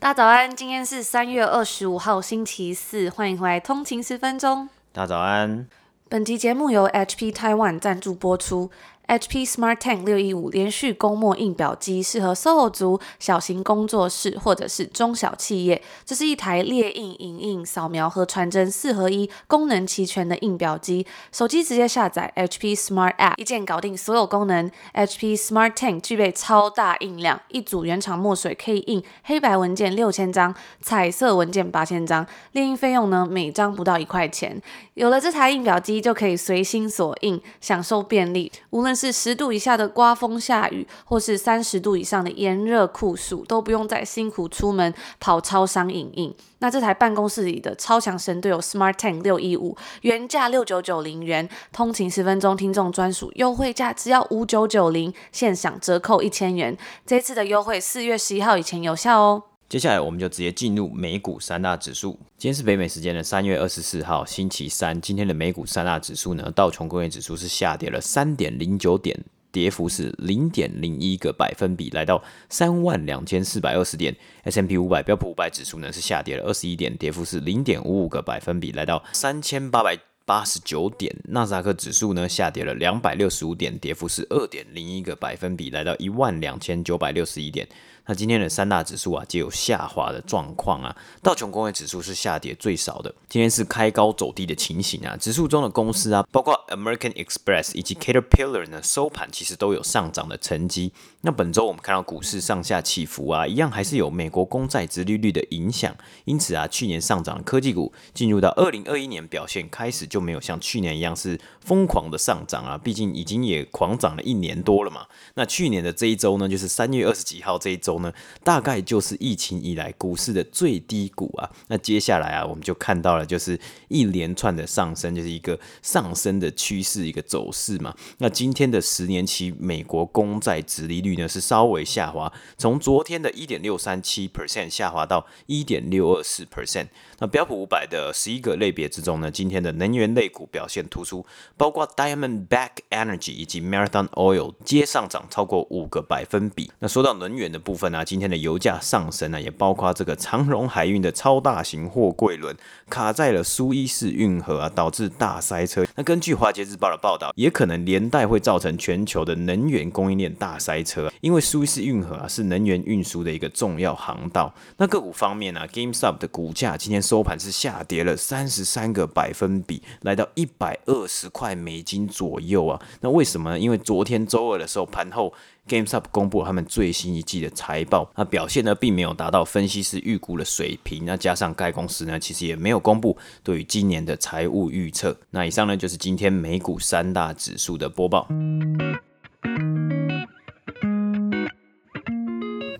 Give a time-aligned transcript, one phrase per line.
[0.00, 4.66] 大家早安，今天是三月二十五号星期四，欢迎回来通勤十分钟。
[4.92, 5.68] 大家早安。
[6.08, 8.70] 本集节目由 HP Taiwan 赞助播出。
[9.10, 15.82] HP Smart Tank 六一五连续供墨印表机适合 SOHO 族、小型工作室或者是中小企业。
[16.04, 21.04] 这是一台列印、影印、扫描和传真四合一、功能齐全的印表机。
[21.32, 24.70] 手机直接下载 HP Smart App，一键搞定所有功能。
[24.94, 32.24] HP Smart Tank 具备超大印量，一组原厂墨水可以印黑白文件六千张，彩色文件八千张。
[32.52, 34.62] 列印费用呢，每张不到一块钱。
[34.94, 38.52] 有了这台印表机，就可以随心所印，享受便利。
[38.70, 46.34] 无论是十度以下的刮风下雨，或是三十度以上的炎热酷暑，都不用再辛苦出门跑超商影印。
[46.58, 56.76] 那这台办公室里的超强神队友 Smart Tank 六一五，原价六九九零元，通勤十分钟听众专属优惠价只要五九九零，现享折扣一千元。
[57.06, 59.49] 这次的优惠四月十一号以前有效哦。
[59.70, 62.18] 接下来我们就直接进入美股三大指数。
[62.36, 65.00] 今天是北美时间的三月二十四号，星期三。
[65.00, 69.16] 今天的美股三大指数呢，道琼工业指数是下跌了三点零九点，
[69.52, 74.12] 跌幅是零点零一个百分比，来到三万两千四百二十点。
[74.42, 81.14] S M P 五百标普五百指数呢是下跌了二十一点，跌幅是零点五五个百分比，来到三千八百八十九点。
[81.28, 87.68] 纳斯达克指数呢下跌了两百六十五点，跌幅是二点零一个百分比，来到一万两千九百六十一点。
[88.10, 90.96] 那今天的三大指数啊，皆有下滑的状况啊。
[91.22, 95.16] 道琼工业指数是下跌最少的，今天是开高走低的情形啊。
[95.16, 100.92] 指数中的公司啊，包括 American Express 以及 Caterpillar 呢，收盘其实都有上涨的成绩。
[101.20, 105.94] 那本周我们看到股市上下起伏啊，一样还是有美国公债殖利率的影响。
[106.24, 112.76] 因此啊，去年上涨的科技股，进入到二零二一年表现开始就没有像去年一样是疯狂的上涨啊。
[112.76, 115.06] 毕竟已经也狂涨了一年多了嘛。
[115.34, 117.99] 那去年的这一周呢，就是三月二十几号这一周。
[118.44, 121.50] 大概就是疫情以来股市的最低谷啊。
[121.68, 127.94] 那接下来啊，我们就看到了就是一连串的上升，就是一个上升的趋势，一个走势嘛。
[128.18, 136.88] 那今天的十年期美国公债殖利率呢是稍微下滑，从昨天的一点六三七 percent 下滑到一点六二四 percent。
[137.18, 141.24] 那标普五百的十一个类别之中呢，今天的能源类股表现突出，
[141.56, 146.72] 包括 Diamondback Energy 以及 Marathon Oil 皆上涨超过五个百分比。
[146.80, 152.56] 那说到能源的部分呢，今天的油价上升呢，也包括这个长荣海运的超大型货柜轮
[152.88, 155.84] 卡在了苏伊士运河啊，导致大塞车。
[155.96, 164.54] 那根据华尔街日报的报道，也可能连带会造成全球的能源供应链大塞车，因为苏伊士运河啊是能源运输的一个重要航道。
[164.76, 167.00] 那个股方面呢，GameStop 的股价今天。
[167.00, 172.80] 收盘是下跌了三十三个百分比，来到一百二十块美金左右啊。
[173.00, 173.58] 那为什么呢？
[173.58, 175.32] 因为昨天周二的时候，盘后
[175.66, 181.04] GameStop 公布他们最新一季的财财报，那表现呢并没有达到分析师预估的水平。
[181.04, 185.16] 那加上该公司呢其实也没有公布对于今年的财务预测。
[185.30, 188.26] 那以上呢就是今天美股三大指数的播报。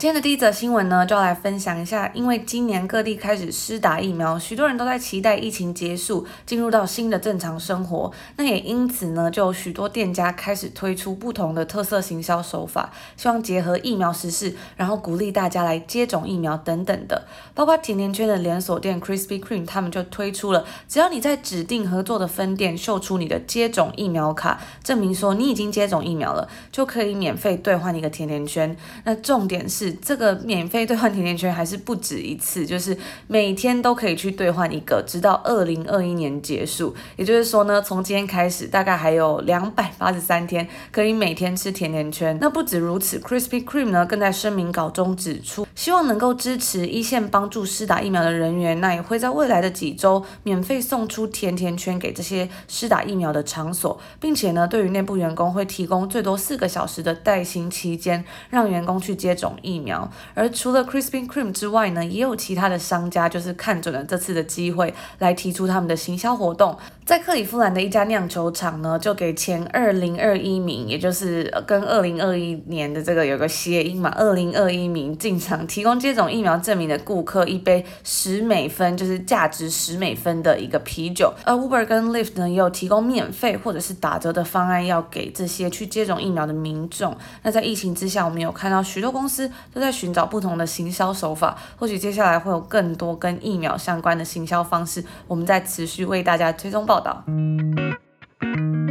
[0.00, 8.10] 今天的第一则新闻呢，就要来分享一下，因为今年各地开始施打疫苗，许多人都在期待疫情结束，进入到新的正常生活。
[8.36, 17.26] 那也因此呢，就有许多店家开始推出不同的特色行销手法，希望结合疫苗实事，然后鼓励大家来接种疫苗等等的。
[17.52, 28.74] 包括甜甜圈的连锁店 Krispy Kreme，他们就推出了，只要你在指定合作的分店秀出你的接种疫苗卡，证明说你已经接种疫苗了，就可以免费兑换一个甜甜圈。
[29.04, 29.89] 那重点是。
[29.94, 36.94] 这个免费兑换甜甜圈还是不止一次，就是每天都可以去兑换一个，直到二零二一年结束。
[37.16, 42.36] 也就是说呢，从今天开始，大概还有两百八十三天可以每天吃甜甜圈。
[42.40, 60.10] 那不止如此，Krispy Kreme 呢更在声明稿中指出，希望能够支持一线帮助施打疫苗的人员，那也会在未来的几周免费送出甜甜圈给这些施打疫苗的场所，并且呢，对于内部员工会提供最多四个小时的带薪期间，让员工去接种疫苗。
[60.34, 66.76] 而除了 Krispy Kreme 之外呢，也有其他的商家就是看准了这次的机会来提出他们的行销活动。
[67.10, 81.34] 在克里夫兰的一家酿酒厂呢，就给前二零二一名，也就是跟二零二一年的这个有个谐音嘛，二零二一名进场提供接种疫苗证明的顾客一杯十美分，就是价值十美分的一个啤酒。
[81.44, 87.16] 而 Uber 跟 Lyft 呢，也有提供免费或者是打折的方案，要给这些去接种疫苗的民众。
[87.42, 96.99] 那在疫情之下，我们有看到许多公司都在寻找不同的行销手法，或许接下来会有更多跟疫苗相关的行销方式，我们再持续为大家追踪报。
[97.00, 98.89] 报道。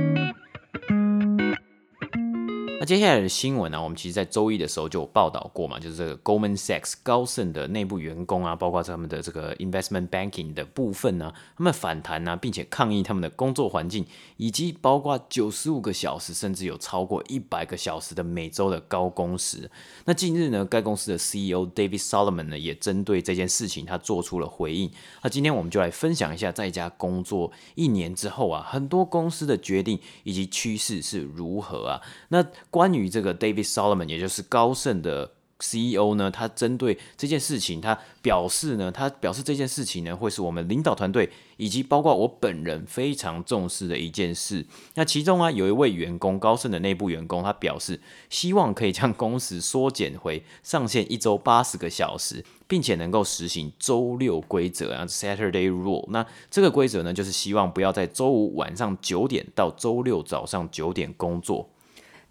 [2.89, 14.03] 接下来的新闻呢、我们其实，在周一的时候就有报道过嘛，就是这个 Goldman Sachs 高盛的内部员工啊，包括他们的这个 investment banking 的部分呢、啊，他们反弹啊，并且抗议他们的工作环境，
[14.37, 19.69] 以及包括九十五个小时，甚至有超过一百个小时的每周的高工时。
[20.05, 24.89] 那近日呢，该公司的 CEO David Solomon 呢，也针对这件事情，他做出了回应。
[25.21, 32.01] 那今天我们就来分享一下，在家工作一年之后啊，很多公司的决定以及趋势是如何啊？
[32.29, 32.43] 那
[32.79, 35.29] 关于这个 David Solomon，也就是高盛的
[35.59, 44.65] CEO 呢，他针对这件事情，他表示呢，他表示这件事情呢，会是我们领导团队以及包括我本人非常重视的一件事。
[44.95, 47.99] 那其中啊，有一位员工，高盛的内部员工，他表示
[48.29, 56.05] 希望可以将工时缩减回上限一周八十个小时，并且能够实行周六规则啊，Saturday Rule。
[56.11, 61.69] 那这个规则呢，就是希望不要在周五晚上九点到周六早上九点工作。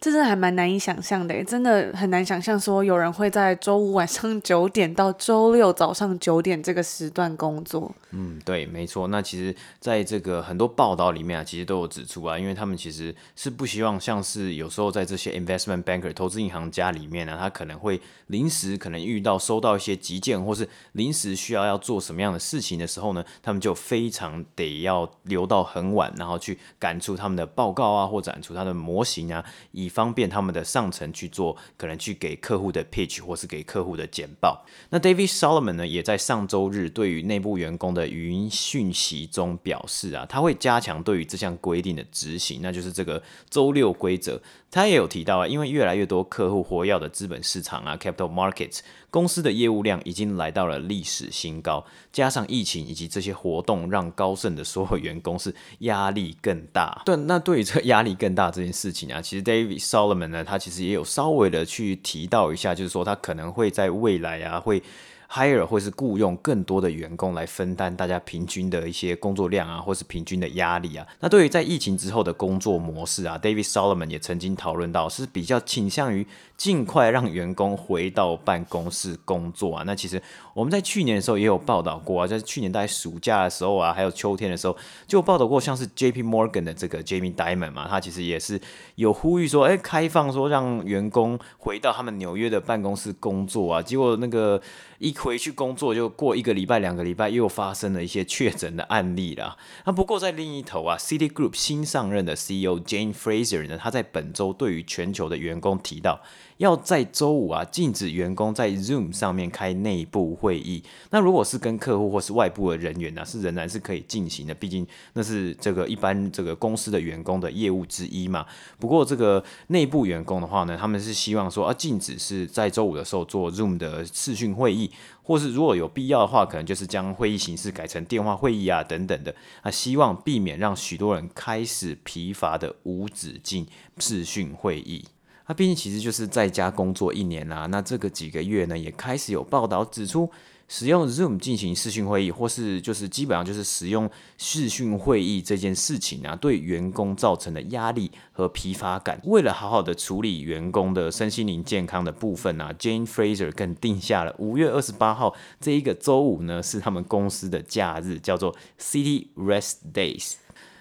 [0.00, 7.92] 这真的还蛮难以想象的，真的很难想象说有人会在周五晚上九点到周六早上九点这个时段工作。
[8.10, 9.08] 嗯，对，没错。
[9.08, 34.64] 那其实在这个很多报道里面啊，其实都有指出啊，因为他们其实是不希望像是有时候在这些 investment banker 投资银行家里面呢，他可能会临时可能遇到收到一些急件，或是临时需要要做什么样的事情的时候呢，他们就非常得要留到很晚，然后去赶出他们的报告啊，或展出他的模型啊，以方便他们的上层去做，可能去给客户的 pitch 或是给客户的简报。
[34.90, 44.40] 那 David Solomon 呢，也在上周日对于内部员工的语音讯息中表示啊，他会加强对于这项规定的执行，那就是这个周六规则。
[44.70, 48.80] 他也有提到啊，因为越来越多客户活跃的资本市场啊，capital markets。
[49.10, 57.02] 公司的业务量已经来到了历史新高，加上疫情以及这些活动，让高盛的所有员工是压力更大。
[57.04, 64.82] 对，那对于这个压力更大这件事情啊，其实 David Solomon 呢，他其实也有稍微的去提到一下，就是说他可能会在未来啊会。
[65.30, 71.06] Hire 或是雇佣更多的员工来分担大家平均的一些工作量啊，或是平均的压力啊。
[71.20, 76.26] 那对于在疫情之后的工作模式啊，David Solomon 也曾经讨论到，是比较倾向于
[76.56, 79.82] 尽快让员工回到办公室工作啊。
[79.86, 80.20] 那其实
[80.54, 84.74] 我们在去年的时候也有报道过啊，在去年大概暑假的时候啊，还有秋天的时候，
[85.06, 88.58] 就报道过，像是 JP Morgan 的这个 Jamie Dimon 嘛，他其实也是
[88.94, 93.82] 有呼吁说，哎，开放说让员工回到他们纽约的办公室工作啊。
[93.82, 94.60] 结果那个
[94.98, 99.56] 一回去工作就过一个礼拜、两个礼拜，又发生了一些确诊的案例啦。
[99.84, 106.20] 那不过在另一头啊，Citigroup 新上任的 CEO Jane Fraser 呢，他在本周对于全球的员工提到，
[106.58, 110.82] 要在周五啊禁止员工在 Zoom 上面开内部会议。
[111.10, 118.44] 那如果是跟客户或是外部的人员呢、啊，是仍然是可以进行的，毕竟那是这个一般这个公司的员工的业务之一嘛。
[118.78, 124.90] 不过这个内部员工的话呢，他们是希望说啊，禁止是在周五的时候做 Zoom 的视讯会议。
[125.22, 129.34] 或是如果有必要的话，可能就是将会议形式改成电话会议啊，等等的。
[129.60, 133.66] 啊，希望避免让许多人开始疲乏的无止境
[133.98, 135.04] 视讯会议。
[135.48, 140.30] 那毕竟其实就是在家工作一年啦，那这个几个月呢，也开始有报道指出。
[140.70, 149.18] 使用 Zoom 进行视讯会议，或是就是基本上就是使用视讯会议这件事情啊，对员工造成的压力和疲乏感。
[149.24, 160.34] 为了好好的处理员工的身心灵健康的部分啊，Jane Fraser 更定下了五月二十八号这一个周五呢，是他们公司的假日，叫做 City Rest Days。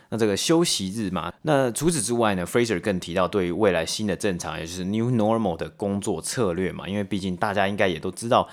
[0.10, 8.48] 那这个休息日嘛，那除此之外呢，Fraser 更提到对于未来新的正常，也就是 New Normal 的工作策略嘛，因为毕竟大家应该也都知道。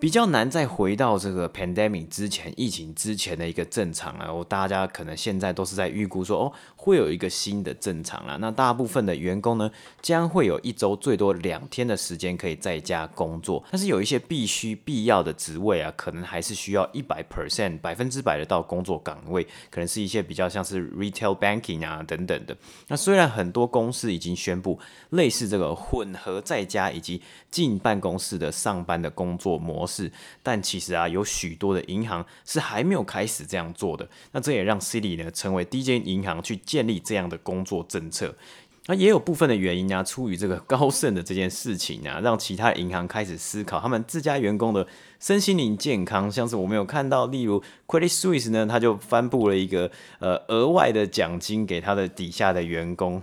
[0.00, 8.38] 比较难再回到这个 pandemic 之前，疫情之前的一个正常啊，我大家可能现在都是在预估说，哦，会有一个新的正常啦。
[8.40, 22.56] 那大部分的员工呢，将会有一周最多两天的时间可以在家工作，但是有一些必须必要的职位啊，可能还是需要一百 percent 百分之百的到工作岗位，可能是一些比较像是 retail banking 啊等等的。
[22.88, 24.78] 那虽然很多公司已经宣布
[25.10, 29.89] 类似这个混合在家以及进办公室的上班的工作模式。
[29.90, 30.10] 式，
[30.42, 34.08] 但其实啊，有许多的银行是还没有开始这样做的。
[34.30, 38.34] 那这也让 Citi 呢成为第一间银行去建立这样的工作政策。
[38.86, 44.84] 那也有部分的原因啊，出于这个高盛的这件事情啊，让其他银行开始思考他们自家员工的
[45.20, 46.30] 身心灵健康。
[46.30, 53.22] 像是我们有看到，例如 Credit Suisse 呢，他就颁布了一个呃额外的奖金给他的底下的员工。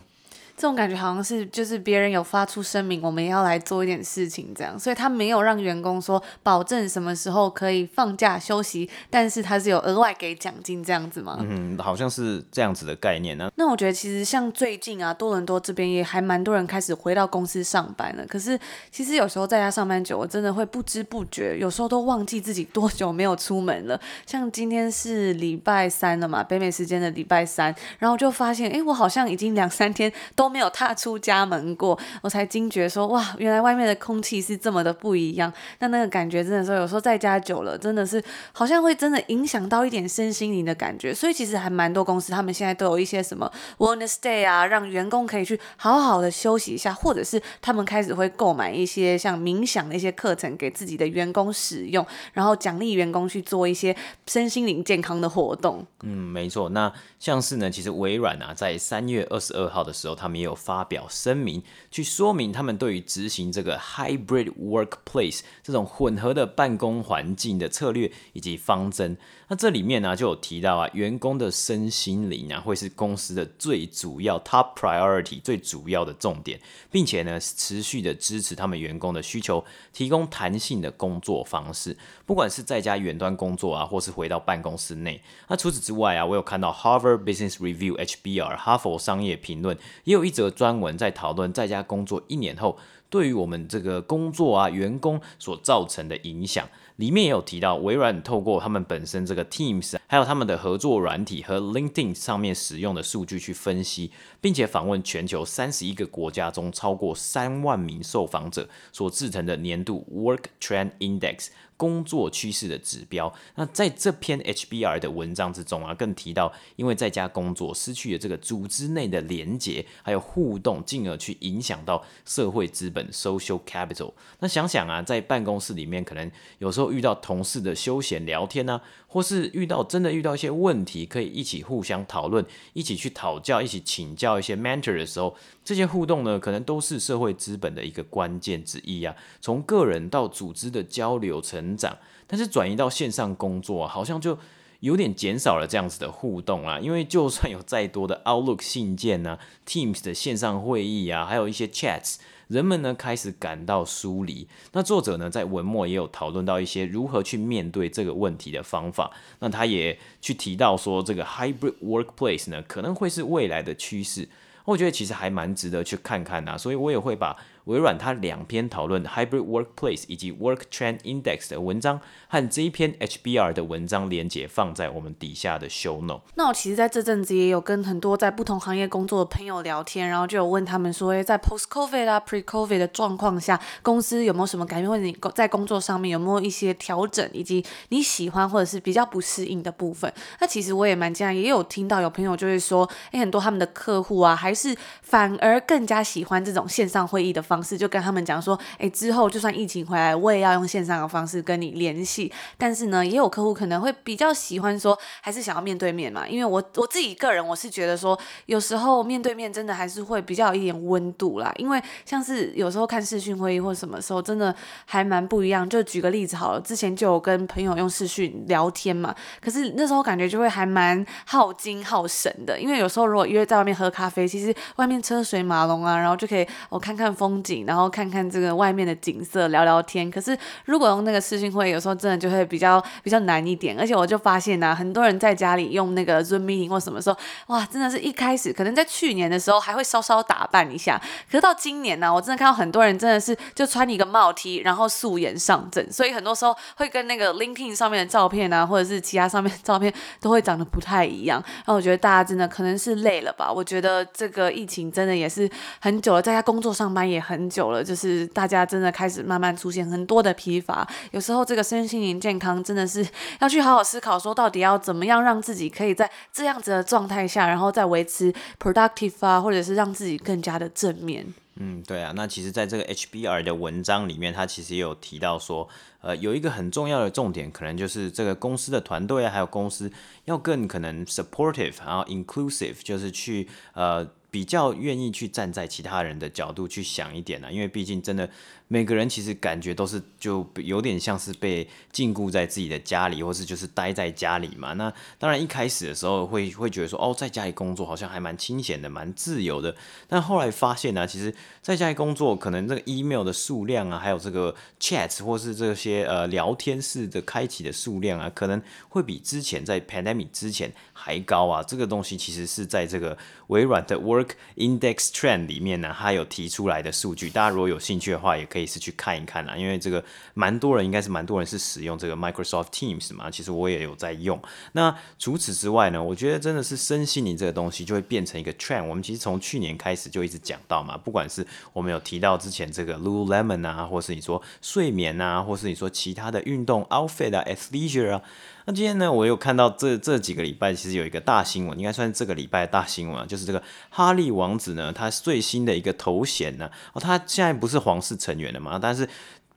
[0.57, 11.37] 这种感觉好像是就是别人有发出声明，我们要来做一点事情这样，所以他没有让员工说保证什么时候可以放假休息，但是他是有额外给奖金这样子吗？
[11.41, 18.25] 嗯，好像是这样子的概念呢、那我觉得其实像最近啊，多伦多这边也还蛮多人开始回到公司上班了。
[18.25, 18.59] 可是
[18.89, 24.01] 其实有时候在家上班久，我真的会不知不觉，有时候都忘记自己多久没有出门了。
[24.25, 30.46] 像今天是礼拜三了嘛，北美时间的礼拜三，然后就发现，哎，我好像已经两三天都。
[30.47, 35.51] 都没有踏出家门过，我才惊觉说哇，原来外面的空气是这么的不一样。
[35.79, 38.23] 那那个感觉真的说，有时候在家久了，真的是
[38.53, 41.13] 好像会真的影响到一点身心灵的感觉。
[41.13, 53.93] 所以其实还蛮多公司，他们现在都有一些什么 wellness day 啊，让员工可以去好好的休息一下，或者是他们开始会购买一些像冥想的一些课程给自己的员工使用，然后奖励员工去做一些
[54.27, 55.85] 身心灵健康的活动。
[56.03, 56.69] 嗯，没错。
[56.69, 56.89] 那
[57.19, 69.17] 像是呢，其实微软啊，在三月二十二号的时候，他们也有发表声明，去说明他们对于执行这个 hybrid workplace 这种混合的办公环境的策略以及方针。
[69.49, 76.59] 那这里面呢、就有提到啊，员工的身心灵啊会是公司的最主要 top priority 最主要的重点，
[76.91, 79.63] 并且呢持续的支持他们员工的需求，
[79.93, 85.21] 提供弹性的工作方式，不管是在家远端工作啊，或是回到办公室内。
[85.47, 92.77] 那除此之外啊，我有看到 Harvard Business Review HBR 哈佛商业评论也有一则专文在讨论在家工作一年后
[93.09, 96.67] 对于我们这个工作啊员工所造成的影响。
[96.97, 111.49] 里面也有提到，微软透过他们本身这个 Teams，还有他们的合作软体和 LinkedIn 上面使用的数据去分析，并且访问全球三十一个国家中超过三万名受访者所制成的年度 Work Trend Index。
[111.77, 113.33] 工作趋势的指标。
[113.55, 124.11] 那在这篇 HBR 的文章之中啊，更提到，因为在家工作失去了这个组织内的连结，还有互动，进而去影响到社会资本 （social capital）。
[124.39, 132.43] 那想想啊，在办公室里面，可能有时候遇到同事的休闲聊天啊，或是遇到真的遇到一些问题，可以一起互相讨论，
[132.73, 135.35] 一起去讨教，一起请教一些 mentor 的时候，
[135.67, 139.13] 这些互动呢，可能都是社会资本的一个关键之一啊。
[139.41, 144.37] 从个人到组织的交流成长，但是转移到线上工作，好像就
[144.79, 146.79] 有点减少了这样子的互动啊。
[146.79, 152.15] 因为就算有再多的 Outlook 信件啊、Teams 的线上会议啊，还有一些 Chats，
[152.47, 154.47] 人们呢开始感到疏离。
[154.71, 159.11] 那作者呢在文末也有讨论到一些如何去面对这个问题的方法。
[159.39, 164.29] 那他也去提到说，这个 Hybrid Workplace 呢可能会是未来的趋势。
[164.67, 167.35] 我觉得其实还蛮值得去看看呐，所以我也会把。
[167.67, 176.21] 微软它两篇讨论 hybrid workplace 以及 work trend index 的文章和这一篇 HBR 的文章连结放在我们底下的 show note。
[176.35, 190.11] 那我其实在这阵子也有跟很多在不同行业工作的朋友聊天，然后就有问他们说，诶，在 post COVID 啊 pre COVID 的状况下，公司有没有什么改变，或者你在工作上面有没有一些调整，以及你喜欢或者是比较不适应的部分？
[190.39, 197.56] 那其实我也蛮惊讶，也有听到有朋友就会说，诶，很多他们的客户啊，还是反而更加喜欢这种线上会议的方。
[197.57, 202.31] 方式就跟他们讲说，哎，之后就算疫情回来，我也要用线上的方式跟你联系。
[202.55, 206.27] 但是呢，也有客户可能会比较喜欢说，还是想要面对面嘛。
[206.27, 211.51] 因为我我自己个人，我是觉得说，有时候面对面真的还是会比较有一点温度啦。
[211.57, 215.67] 因为像是有时候看视讯会议或什么时候，真的还蛮不一样。
[215.67, 222.59] 就举个例子好了，之前就有跟朋友用视讯聊天嘛，可是那时候感觉就会还蛮耗精耗神的。
[222.59, 227.65] 因为有时候如果约在外面喝咖啡，其实外面车水马龙啊，然后就可以我看看风景。
[227.65, 230.09] 然后看看这个外面的景色，聊聊天。
[230.11, 233.77] 可是如果用那个视讯会，有时候真的就会比较比较难一点。
[233.79, 241.01] 而且我就发现呢、很多人在家里用那个 Zoom meeting 或什么时候，哇，真的是一开始可能在去年的时候还会稍稍打扮一下，
[241.31, 245.91] 可是到今年呢、我真的看到很多人真的是就穿一个帽 T，然后素颜上阵。
[245.91, 251.41] 所以很多时候会跟那个 LinkedIn 上面的照片啊，或者是其他上面的照片都会长得不太一样。
[251.45, 253.51] 然后我觉得大家真的可能是累了吧。
[253.51, 255.49] 我觉得这个疫情真的也是
[255.79, 257.36] 很久了，在家工作上班也很。
[257.37, 263.07] 很久了，就是大家真的开始慢慢出现很多的疲乏，有时候这个身心灵健康真的是
[263.39, 271.31] 要去好好思考，说到底要怎么样让自己可以在这样子的状态下，然后再维持 productive 啊，或者是让自己更加的正面。
[271.59, 275.67] 嗯，对啊，那其实在这个 HBR 的文章里面，他其实也有提到说，
[276.01, 279.91] 呃，有一个很重要的重点，可能就是这个公司的团队啊，还有公司
[280.25, 284.07] 要更可能 supportive，然后 inclusive，就是去呃。
[284.37, 288.29] 比较愿意去站在其他人的角度去想一点呢，因为毕竟真的
[288.69, 294.73] 每个人其实感觉都是就有点像是被禁锢在自己的家里，或是就是待在家里嘛。
[294.73, 299.73] 那当然一开始的时候会会觉得说，哦，在家里工作好像还蛮清闲的，蛮自由的。
[300.07, 311.63] 但后来发现呢，其实在家里工作，可能这个 email 的数量啊，还有这个 chat 或是这些呃聊天室的开启的数量啊，可能会比之前在 pandemic 之前还高啊。
[311.63, 319.55] 这个东西其实是在这个微软的 Work Index Trend 里面呢，它有提出来的数据，大家如果有兴趣的话，也可以可以是去看一看啦。
[319.55, 324.41] 因为这个蛮多人，应该是蛮多人是使用这个 Microsoft Teams 嘛，其实我也有在用。
[324.71, 328.85] 那除此之外呢，我觉得真的是身心灵这个东西就会变成一个 trend。
[328.85, 338.21] 我们其实从去年开始就一直讲到嘛，不管是我们有提到之前这个 Lululemon 啊，或是你说睡眠啊，或是你说其他的运动 outfit 啊，athleisure 啊。
[338.69, 349.07] 那今天呢，我有看到这这几个礼拜，其实有一个大新闻，应该算是这个礼拜大新闻，就是这个哈利王子呢，他最新的一个头衔呢，哦，他现在不是皇室成员了嘛，但是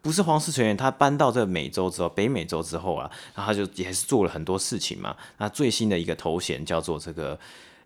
[0.00, 5.16] 不是皇室成员，他搬到这美洲之后，北美洲之后啊，然后他就也是做了很多事情嘛。
[5.38, 7.36] 那最新的一个头衔叫做这个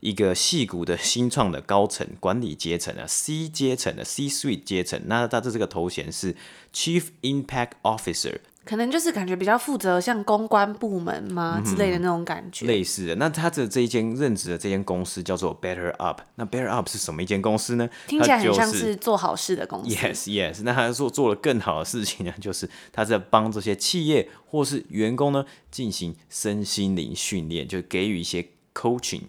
[0.00, 6.34] 一个戏骨的新创的高层管理阶层啊，C 阶层的 C-suite 阶层，那他的这个头衔是
[6.72, 8.38] Chief Impact Officer。
[8.64, 12.64] 可能就是感觉比较负责，像公关部门嘛之类的那种感觉。
[12.64, 16.22] 嗯、类似的，那他的这一间任职的这间公司叫做 Better Up。
[16.36, 17.86] 那 Better Up 是什么一间公司呢？
[18.06, 19.94] 听起来很像是做好事的公司。
[19.94, 20.62] Yes, yes。
[20.62, 29.24] 那他做做了更好的事情呢，就是他在帮这些企业或是员工呢进行身心灵训练，就给予一些 coaching。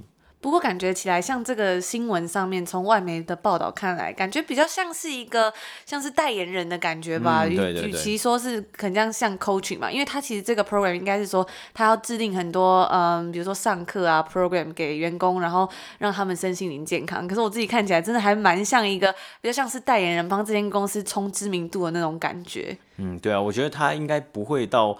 [0.45, 5.51] 不过感觉起来，像这个新闻上面从外媒的报道看来，感觉比较像是一个
[5.87, 7.47] 像是代言人的感觉吧。
[7.47, 17.27] 与、其说是可能这样像 coaching 嘛，因为他其实这个 program 应该是说他要制定很多嗯，比如说上课啊 program 给员工，然后让他们身心灵健康。
[17.27, 19.11] 可是我自己看起来真的还蛮像一个
[19.41, 22.77] 比较像是代言人帮这间公司冲知名度的那种感觉。
[22.97, 24.95] 嗯，对啊，我觉得他应该不会到。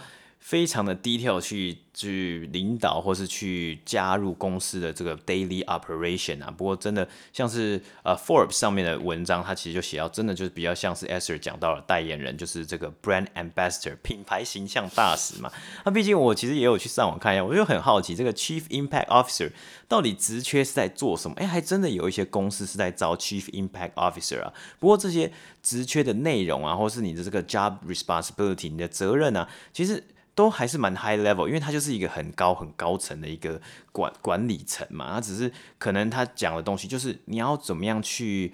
[0.46, 15.52] 非常的 detail 去去领导或是去加入公司的这个 daily operation 啊，不过真的像是呃 Forbes 上面的文章，它其实就写到，真的就是比较像是 Esther 讲到了代言人，就是这个 brand ambassador 品牌形象大使嘛。
[15.84, 19.52] 那毕竟我其实也有去上网看一下，我就很好奇这个 chief impact officer
[19.88, 21.36] 到底职缺是在做什么？
[21.38, 24.54] 哎，还真的有一些公司是在招 chief impact officer 啊。
[24.80, 25.32] 不过这些
[25.64, 30.04] 职缺的内容啊，或是你的这个 job responsibility，你的责任啊，其实。
[30.36, 33.60] 都还是蛮 high level，因为他就是一个很高很高层的一个
[33.92, 38.54] 管管理层嘛，他只是可能他讲的东西就是你要怎么样去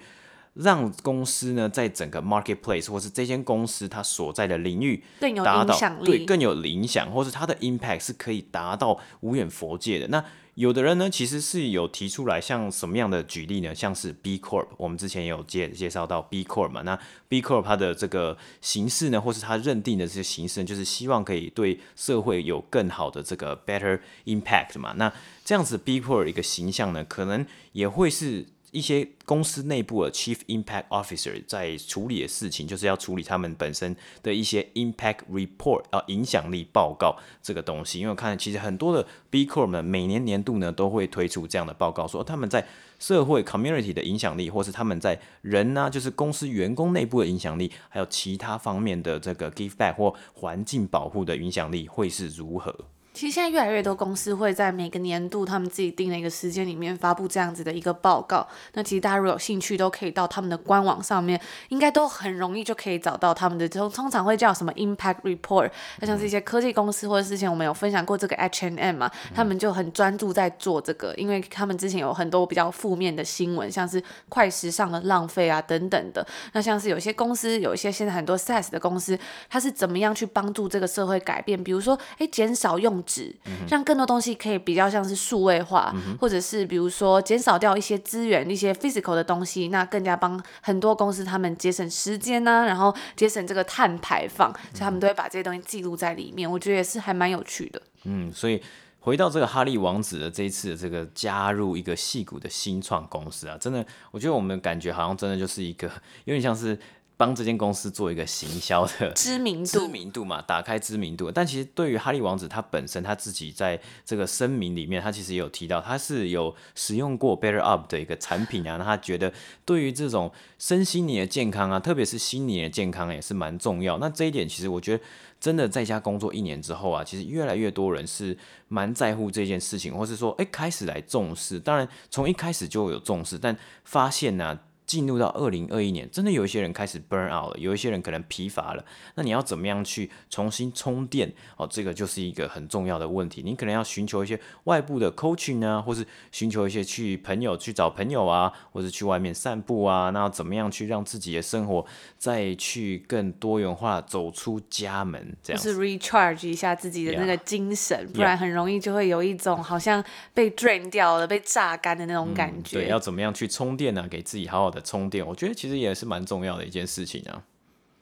[0.54, 10.24] 让公司呢，在整个 marketplace 或是这间公司它所在的领域更有影响力，对，更有影响，或是它的 impact 是可以达到无远佛界的那。
[10.54, 13.74] 有的人呢，其实是有提出来，像什么样的举例呢？
[13.74, 16.82] 像是 B Corp，我们之前也有介介绍到 B Corp 嘛。
[16.82, 24.92] 那 B Corp 它的这个形式呢，或是它认定的这些形式呢，就是希望可以对社会有更好的这个 better impact 嘛。
[24.98, 25.10] 那
[25.42, 28.44] 这样子 B Corp 一个形象呢，可能也会是。
[28.72, 38.00] 一些公司内部的 Chief Impact Officer 在处理的事情，就是要处理他们本身的一些 Impact Report 啊，影响力报告这个东西。
[38.00, 42.66] 因为我看其实很多的 B Corp 呢，每年年度呢都会推出这样的报告，说他们在
[42.98, 52.74] 社会 Community 的影响力，或是他们在人呢、啊，就是公司员工内部的影响力，还有其他方面的这个 Give Back 或环境保护的影响力会是如何。
[53.14, 58.46] 其实现在越来越多公司会在每个年度他们自己定的一个时间里面发布这样子的一个报告。
[58.72, 63.68] 那其实大家如果有兴趣，都可以到他们的官网上面，应该都很容易就可以找到他们的。
[63.68, 65.70] 通通常会叫什么 Impact Report，
[66.00, 76.26] 那像是一些科技公司或者之前我们有分享过这个 H&M 嘛，他们就很专注在做这个，因为他们之前有很多比较负面的新闻，像是快时尚的浪费啊等等的。
[76.54, 79.18] 那像是有些公司，有一些现在很多 SaaS 的公司，
[79.50, 81.62] 它是怎么样去帮助这个社会改变？
[81.62, 83.01] 比如说，哎，减少用。
[83.02, 83.34] 纸，
[83.68, 96.50] 让更多东西可以比较像是数位化，嗯、或者是比如说减少掉一些资源、一些 physical 的东西，那更加帮很多公司他们节省时间呢、啊，然后节省这个碳排放，所以他们都会把这些东西记录在里面。
[96.50, 97.82] 我觉得也是还蛮有趣的。
[98.04, 98.62] 嗯，所以
[99.00, 105.88] 回到这个哈利王子的这一次的这个加入一个戏骨的新创公司啊，真的，我觉得我们感觉好像真的就是一个
[106.24, 106.78] 有点像是。
[107.16, 111.30] 帮这间公司做一个行销的 知名度，知名度嘛，打开知名度。
[111.30, 118.76] 但其实对于哈利王子他本身他自己在这个声明里面，他其实也有提到，他是有使用过 Better Up 的一个产品啊。
[118.76, 119.32] 那他觉得
[119.64, 123.98] 对于这种身心灵的健康啊，特别是心理的健康也是蛮重要。
[123.98, 125.04] 那这一点其实我觉得
[125.38, 131.60] 真的在家工作一年之后啊，其实越来越多人是蛮在乎这件事情，或是说哎开始来重视。
[131.60, 134.58] 当然从一开始就有重视，但发现呢、啊。
[134.92, 138.84] 进入到二零二一年，真的有一些人开始 burn out 了，有一些人可能疲乏了。
[139.14, 141.32] 那你要怎么样去重新充电？
[141.56, 143.40] 哦，这个就是一个很重要的问题。
[143.42, 150.10] 你可能要寻求一些外部的 coaching 啊，或是寻求一些去朋友去找朋友啊，或是去外面散步啊。
[150.10, 151.86] 那要怎么样去让自己的生活
[152.18, 155.34] 再去更多元化，走出家门？
[155.42, 155.62] 这样。
[155.62, 158.16] 就是 recharge 一下自己的那个精神，yeah.
[158.16, 162.76] 不然很容易就会有一种好像被 drain 掉了、被榨干的那种感觉。
[162.76, 164.06] 嗯、对，要怎么样去充电呢？
[164.06, 164.81] 给自己好好的。
[164.82, 167.42] 充电，我觉得其实也是蛮重要的一件事情啊。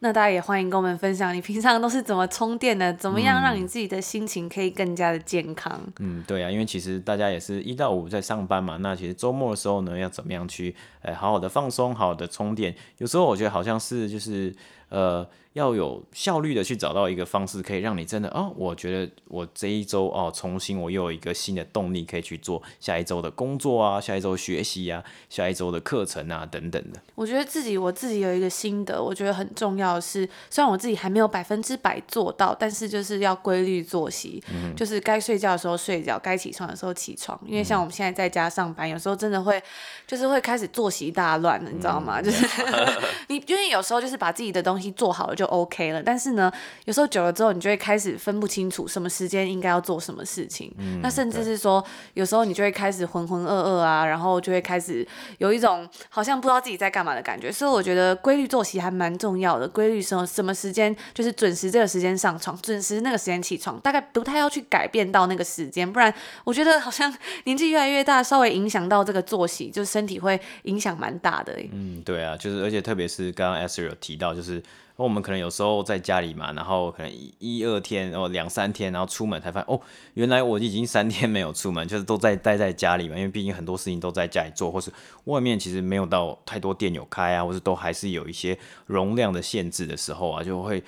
[0.02, 2.90] 那大家也欢迎跟我们分享，你平常都是怎么充电的？
[2.94, 5.78] 怎么样让你自己的心情可以更加的健康？
[5.98, 12.74] 嗯，对啊，因为其实大家也是一到五在上班嘛，那其实周末的时候呢，要怎么样去，呃，好好的放松，好好的充电？
[12.96, 14.54] 有时候我觉得好像是就是。
[14.90, 27.00] 呃，要有效率的去找到一个方式，可以让你真的哦，我觉得我这一周哦，重新我又有一个新的动力，可以去做下一周的工作啊，下一周学习啊，下一周的课程啊等等的。
[27.14, 37.40] 我觉得自己我自己有一个心得，我觉得很重要的是，虽然我自己还没有百分之百做到，但是就是要规律作息，嗯，就是该睡觉的时候睡觉，该起床的时候起床。
[37.46, 39.62] 因为像我们现在在家上班，有时候真的会
[40.04, 42.20] 就是会开始作息大乱了，你知道吗？
[42.20, 42.46] 嗯、就是
[43.28, 44.79] 你因为有时候就是把自己的东西。
[44.92, 46.52] 做好了就 OK 了，但是呢，
[46.84, 50.72] 有时候久了之后，你就会开始分不清楚什么时间应该要做什么事情。
[50.78, 55.04] 嗯，那甚至是说，有时候你就会开始浑浑噩噩啊，然后就会开始
[55.38, 57.50] 有一种好像不知道自己在干嘛的感觉。
[57.50, 66.12] 所以我觉得规律作息还蛮重要的，规律什么什么时间就是准时这个时间上床，准时那个时间起床，大概不太要去改变到那个时间，不然
[66.44, 67.12] 我觉得好像
[67.44, 71.56] 年纪越来越大，稍微影响到这个作息，就身体会影响蛮大的。
[71.72, 74.62] 嗯，对啊，就是而且特别是刚刚 Esther 有提到，就是。
[75.04, 79.80] 我们可能有时候在家里嘛，然后可能一,二天，哦两三天，然后出门才发现哦，
[80.14, 83.16] 原来我已经三天没有出门，就是都在待在家里嘛。
[83.16, 84.92] 因为毕竟很多事情都在家里做，或是
[85.24, 90.82] 外面其实没有到太多店有开啊，或是都还是有一些容量的限制的时候啊，就会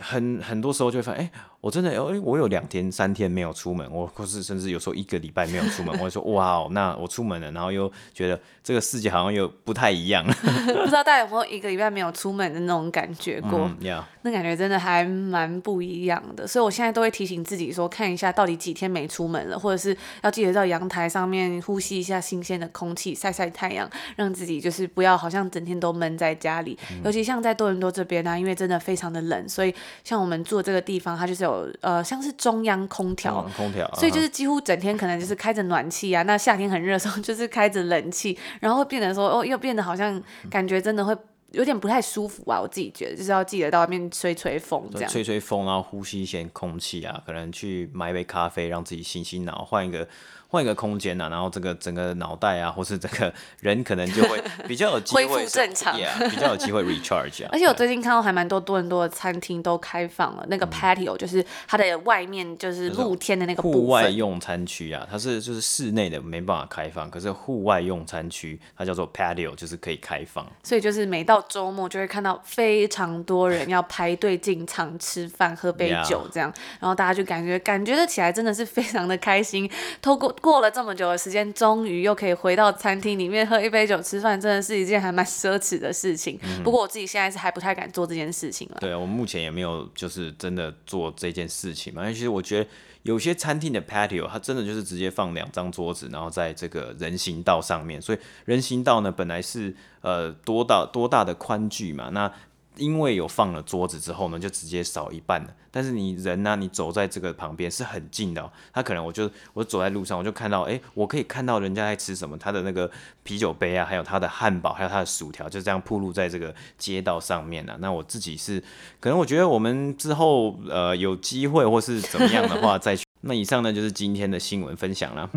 [0.00, 1.30] 很很多时候就会发现，哎。
[1.60, 10.32] 我真的，哎，我有两天、三天没有出门，我或是甚至有时候一个礼拜没有出门， 我会说，哇哦，那我出门了，然后又觉得这个世界好像又不太一样了。
[10.42, 13.58] 不知道大家有没有一个礼拜没有出门的那种感觉过？
[13.58, 14.02] 嗯 yeah.
[14.22, 16.46] 那感觉真的还蛮不一样的。
[16.46, 23.86] 所以我现在都会提醒自己说，看一下到底几天没出门了，或者是要记得到阳台上面呼吸一下新鲜的空气，晒晒太阳，
[24.16, 26.78] 让自己就是不要好像整天都闷在家里。
[26.90, 29.74] 嗯、尤其像在多伦多这边呢、啊，因为真的非常的冷，所以
[30.04, 31.70] 像我们住的这个地方，它就是有。
[31.80, 36.22] 呃，像是中央空调，空调，所以就是几乎整天可能就是开着暖气啊。
[36.24, 41.16] 那夏天很热的时候，就是开着冷气，然后会变得说，哦，又变得好像感觉真的会
[41.52, 42.60] 有点不太舒服啊。
[42.60, 50.06] 我自己觉得，就是要记得到外面吹吹风，这样吹吹风，然后呼吸一些空气啊，可能去买一杯咖啡，让自己醒醒脑，换一个。
[50.50, 57.50] 换一个空间呐、啊，然后这个整个脑袋啊，或是整个人可能就会 比较有机会恢复正常，yeah, 比较有机会 recharge 啊。
[57.54, 70.44] 而且我最近看到还蛮多多伦多的餐厅都开放了，那个 patio、嗯、就是它的外面就是露天的那个户外用餐区啊，它是就是室内的没办法开放，可是户外用餐区它叫做 patio，就是可以开放。
[70.64, 76.80] 所以就是每到周末就会看到非常多人要排队进场吃饭喝杯酒这样，yeah.
[76.80, 79.70] 然后大家就感觉感觉得起来真的是非常的开心，
[80.02, 86.38] 透过过了这么久的时间终于又可以回到餐厅里面喝一杯酒吃饭，真的是一件还蛮奢侈的事情。
[86.42, 86.62] 嗯。
[86.62, 88.78] 不过我自己现在是还不太敢做这件事情了。
[88.80, 92.02] 对，我目前也没有就是真的做这件事情嘛。
[92.02, 92.70] 因为其实我觉得
[93.02, 98.00] 有些餐厅的 patio 它真的就是直接放两张桌子，然后在这个人行道上面。
[98.00, 102.32] 所以人行道呢本来是呃多大多大的宽距嘛，那。
[102.80, 105.48] 因为有放了桌子之后呢，就直接少一半了。
[105.70, 112.36] 但是你人呢、你走在这个旁边是很近的、他可能我就我走在路上，我就看到，哎，我可以看到人家在吃什么。
[112.36, 112.90] 他的那个
[113.22, 117.78] 啤酒杯啊，还有他的汉堡，还有他的薯条，就这样铺露在这个街道上面了、啊。
[117.80, 118.60] 那我自己是，
[118.98, 123.04] 可能我觉得我们之后呃有机会或是怎么样的话再去。
[123.20, 125.30] 那以上呢就是今天的新闻分享了。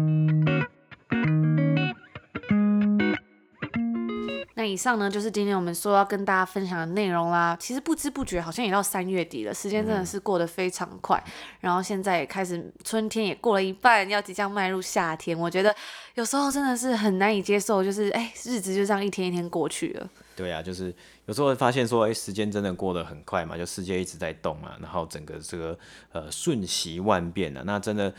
[4.56, 7.58] 那以上呢，就是今天我们说要跟大家分享的内容啦。
[7.60, 11.22] 其实不知不觉，好像也到三月底了，时间真的是过得非常快。
[11.26, 11.32] 嗯。
[11.62, 15.36] 然后现在也开始春天也过了一半，要即将迈入夏天。
[15.38, 15.76] 我觉得
[16.13, 20.08] 有时候真的是很难以接受，就是哎，日子就这样一天一天过去了。
[20.36, 20.94] 对啊，就是
[21.26, 25.78] 有时候会发现说，哎，时间真的过得很快嘛，就世界一直在动啊，然后整个这个
[26.12, 28.13] 呃瞬息万变啊，那真的。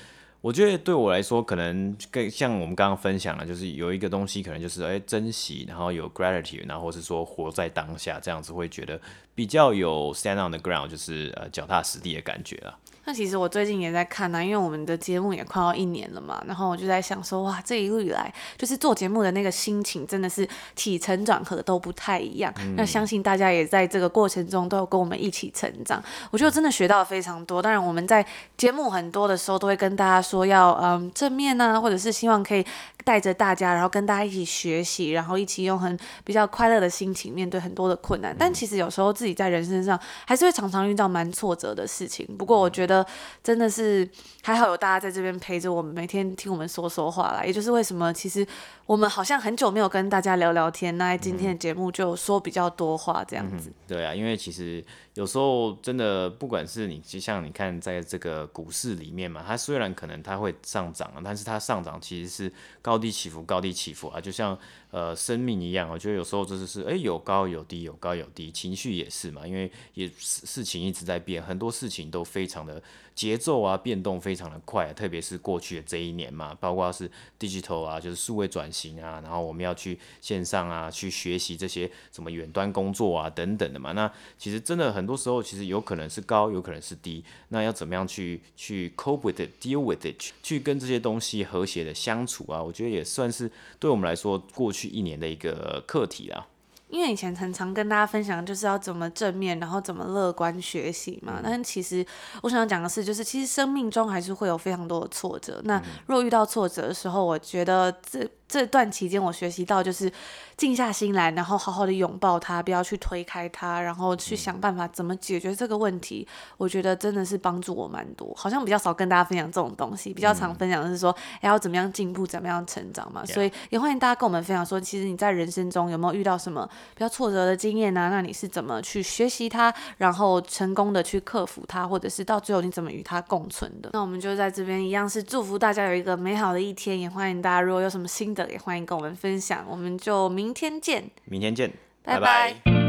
[0.44, 9.00] 我觉得对我来说，可能更像我们刚刚分享的，就是有一个东西，可能就是哎珍惜，然后有 gratitude，然后是说活在当下，这样子会觉得
[9.34, 12.76] 比较有 stand on the ground，就是呃脚踏实地的感觉啊。
[13.06, 22.50] 那其实我最近也在看呢、啊，因为我们的节目也快要一年了嘛，然后我就在想说，哇，这一路以来，就是做节目的那个心情真的是起承转合都不太一样。
[22.60, 27.60] 嗯、那相信大家也在这个过程中都有跟我们一起成长，我觉得真的学到了非常多。
[27.60, 28.24] 当然，我们在
[28.56, 32.64] 节目很多的时候都会跟大家说要嗯正面啊，或者是希望可以
[33.04, 38.34] 带着大家，然后跟大家一起学习，然后一起用很比较快乐的心情面对很多的困难。
[38.38, 42.26] 但其实有时候自己在人生上还是会常常遇到蛮挫折的事情。
[42.38, 42.93] 不过我觉得。
[43.42, 44.06] 真的是
[44.42, 47.42] 还好有大家在这边陪着我们，每天听我们说说话啦。
[47.42, 48.46] 也就是为什么其实
[48.86, 53.72] 我们好像很久没有跟大家聊聊天，那今天的节目就说比较多话这样子。
[53.88, 64.58] 对啊，因为其实有时候真的不管是你，就像你看在这个股市里面嘛，它虽然可能它会上涨，但是它上涨其实是高低起伏，高低起伏啊，就像
[64.90, 72.82] 呃生命一样，我觉得有时候就是是哎有高有低，有高有低，情绪也是嘛，因为也事事情一直在变，很多事情都非常的。
[73.14, 83.92] 节奏啊，变动非常的快，特别是过去的这一年嘛，包括是 digital 啊，就是数位转型啊，然后我们要去线上啊，去学习这些什么远端工作啊等等的嘛。
[83.92, 87.24] 那其实真的很多时候，其实有可能是高，有可能是低。
[87.50, 92.62] 那要怎么样去去 cope with it，deal with it，去跟这些东西和谐的相处啊？
[92.62, 96.48] 我觉得也算是对我们来说过去一年的一个课题啦。
[96.94, 101.40] 因为以前常常跟大家分享，就是要怎么正面，然后怎么乐观学习嘛。
[101.42, 102.06] 但其实
[102.42, 105.60] 我想要讲的是，就是其实生命中还是会有非常多的挫折。
[105.64, 108.24] 那若遇到挫折的时候，我觉得这。
[108.54, 110.08] 这段期间，我学习到就是
[110.56, 116.24] 静下心来，然后好好的拥抱它，不要去推开它，然后去想办法怎么解决这个问题。
[116.56, 123.26] 我觉得真的是帮助我蛮多，好像比较少跟大家分享这种东西，比较常分享的是说，哎，要怎么样进步，怎么样成长嘛。
[123.26, 126.64] 所以也欢迎大家跟我们分享说，其实你在人生中有没有遇到什么
[126.94, 128.08] 比较挫折的经验啊？
[128.08, 133.90] 那你是怎么去学习它，然后成功的去克服它，或者是到最后你怎么与它共存的？
[133.94, 138.43] 那我们就在这边一样是祝福大家有一个美好的一天，也欢迎大家如果有什么新的。
[138.50, 141.10] 也欢迎跟我们分享，我们就明天见。
[141.24, 141.70] 明天见，
[142.02, 142.54] 拜拜。
[142.64, 142.83] 拜拜。